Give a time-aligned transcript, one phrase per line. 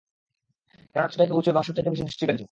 [0.95, 2.39] কেননা তা সবচাইতে উঁচু এবং সবচাইতে বেশি দৃষ্টিগ্রাহ্য।